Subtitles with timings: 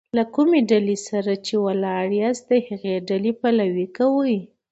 [0.17, 4.37] له کومي ډلي سره چي ولاړ یاست؛ د هغي ډلي پلوي کوئ!